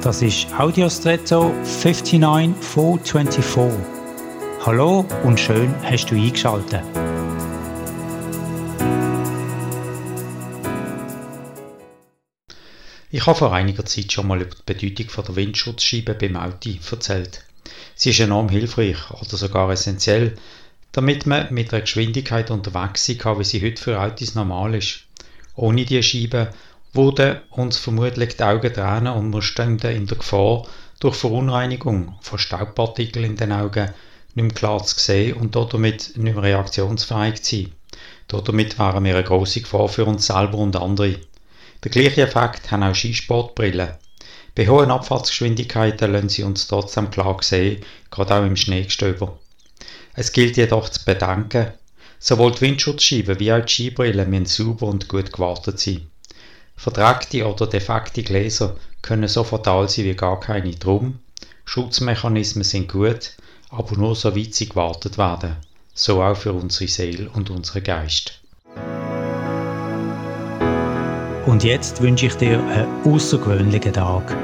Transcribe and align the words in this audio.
Das 0.00 0.22
ist 0.22 0.46
Audiostretto 0.56 1.52
59424. 1.64 3.84
Hallo 4.64 5.04
und 5.24 5.40
schön 5.40 5.74
hast 5.82 6.06
du 6.06 6.14
eingeschaltet. 6.14 6.84
Ich 13.10 13.26
habe 13.26 13.36
vor 13.36 13.52
einiger 13.52 13.84
Zeit 13.84 14.12
schon 14.12 14.28
mal 14.28 14.40
über 14.40 14.54
die 14.54 14.88
Bedeutung 14.88 15.24
der 15.26 15.34
Windschutzscheibe 15.34 16.14
beim 16.14 16.36
Auto 16.36 16.70
erzählt. 16.92 17.42
Sie 17.96 18.10
ist 18.10 18.20
enorm 18.20 18.50
hilfreich 18.50 19.10
oder 19.10 19.36
sogar 19.36 19.68
essentiell, 19.72 20.36
damit 20.92 21.26
man 21.26 21.52
mit 21.52 21.72
einer 21.72 21.80
Geschwindigkeit 21.80 22.52
unterwegs 22.52 23.04
sein 23.04 23.18
kann, 23.18 23.40
wie 23.40 23.44
sie 23.44 23.60
heute 23.60 23.82
für 23.82 24.00
Autos 24.00 24.36
normal 24.36 24.76
ist. 24.76 25.00
Ohne 25.56 25.84
diese 25.84 26.04
Scheibe 26.04 26.52
würden 26.92 27.38
uns 27.50 27.76
vermutlich 27.76 28.36
die 28.36 28.42
Augen 28.42 28.72
tränen 28.72 29.12
und 29.12 29.32
wir 29.32 29.42
stünden 29.42 29.94
in 29.94 30.06
der 30.06 30.18
Gefahr, 30.18 30.66
durch 31.00 31.14
Verunreinigung 31.14 32.16
von 32.20 32.38
Staubpartikeln 32.38 33.24
in 33.24 33.36
den 33.36 33.52
Augen 33.52 33.90
nicht 34.34 34.44
mehr 34.44 34.54
klar 34.54 34.82
zu 34.82 34.98
sehen 34.98 35.34
und 35.34 35.54
damit 35.54 36.16
nicht 36.16 36.16
mehr 36.16 36.42
reaktionsfähig 36.42 37.42
zu 37.42 37.56
sein. 37.56 37.72
Damit 38.28 38.78
wären 38.78 39.04
wir 39.04 39.14
eine 39.14 39.24
grosse 39.24 39.60
Gefahr 39.60 39.88
für 39.88 40.04
uns 40.04 40.26
selber 40.26 40.58
und 40.58 40.76
andere. 40.76 41.18
Der 41.84 41.90
gleiche 41.90 42.22
Effekt 42.22 42.70
haben 42.70 42.82
auch 42.82 42.94
Skisportbrillen. 42.94 43.94
Bei 44.54 44.66
hohen 44.66 44.90
Abfahrtsgeschwindigkeiten 44.90 46.12
lassen 46.12 46.28
sie 46.28 46.42
uns 46.42 46.66
trotzdem 46.66 47.10
klar 47.10 47.36
sehen, 47.42 47.84
gerade 48.10 48.34
auch 48.34 48.44
im 48.44 48.56
Schneegestöber. 48.56 49.38
Es 50.14 50.32
gilt 50.32 50.56
jedoch 50.56 50.88
zu 50.88 51.04
bedenken, 51.04 51.72
sowohl 52.18 52.52
die 52.52 52.62
Windschutzscheiben 52.62 53.38
wie 53.38 53.52
auch 53.52 53.64
die 53.64 53.72
Skibrillen 53.72 54.28
müssen 54.28 54.46
sauber 54.46 54.88
und 54.88 55.08
gut 55.08 55.32
gewartet 55.32 55.78
sein. 55.78 56.10
Vertragte 56.78 57.44
oder 57.44 57.66
defekte 57.66 58.22
Gläser 58.22 58.76
können 59.02 59.26
so 59.26 59.42
fatal 59.42 59.88
sein 59.88 60.04
wie 60.04 60.14
gar 60.14 60.38
keine. 60.38 60.70
Drum, 60.70 61.18
Schutzmechanismen 61.64 62.62
sind 62.62 62.88
gut, 62.88 63.32
aber 63.68 63.96
nur 63.96 64.14
so 64.14 64.36
weit 64.36 64.54
sie 64.54 64.68
gewartet 64.68 65.18
werden. 65.18 65.56
So 65.92 66.22
auch 66.22 66.36
für 66.36 66.52
unsere 66.52 66.88
Seele 66.88 67.28
und 67.30 67.50
unseren 67.50 67.82
Geist. 67.82 68.40
Und 71.46 71.64
jetzt 71.64 72.00
wünsche 72.00 72.26
ich 72.26 72.34
dir 72.34 72.60
einen 72.60 73.12
außergewöhnlichen 73.12 73.94
Tag. 73.94 74.36